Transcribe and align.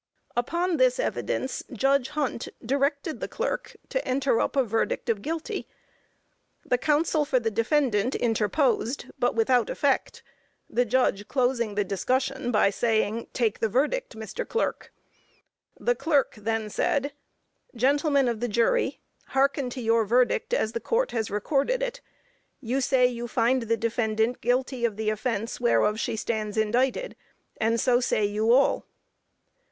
Upon 0.35 0.77
this 0.77 0.99
evidence 0.99 1.61
Judge 1.71 2.09
Hunt 2.09 2.47
directed 2.65 3.19
the 3.19 3.27
clerk 3.27 3.75
to 3.89 4.03
enter 4.03 4.41
up 4.41 4.55
a 4.55 4.63
verdict 4.63 5.09
of 5.09 5.21
guilty. 5.21 5.67
The 6.65 6.79
counsel 6.79 7.23
for 7.23 7.39
the 7.39 7.51
defendant 7.51 8.15
interposed, 8.15 9.05
but 9.19 9.35
without 9.35 9.69
effect, 9.69 10.23
the 10.67 10.85
judge 10.85 11.27
closing 11.27 11.75
the 11.75 11.83
discussion 11.83 12.51
by 12.51 12.71
saying, 12.71 13.27
"Take 13.31 13.59
the 13.59 13.69
verdict, 13.69 14.15
Mr. 14.15 14.43
Clerk." 14.43 14.91
The 15.79 15.93
clerk 15.93 16.33
then 16.35 16.71
said, 16.71 17.13
"Gentlemen 17.75 18.27
of 18.27 18.39
the 18.39 18.47
jury, 18.47 19.01
hearken 19.27 19.69
to 19.69 19.81
your 19.81 20.03
verdict, 20.03 20.51
as 20.51 20.71
the 20.71 20.79
Court 20.79 21.11
has 21.11 21.29
recorded 21.29 21.83
it. 21.83 22.01
You 22.59 22.81
say 22.81 23.05
you 23.05 23.27
find 23.27 23.61
the 23.61 23.77
defendant 23.77 24.41
guilty 24.41 24.83
of 24.83 24.97
the 24.97 25.11
offence 25.11 25.59
whereof 25.61 25.99
she 25.99 26.15
stands 26.15 26.57
indicted, 26.57 27.15
and 27.57 27.79
so 27.79 27.99
say 27.99 28.25
you 28.25 28.51
all." 28.51 28.87